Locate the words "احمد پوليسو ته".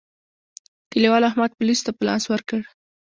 1.29-1.91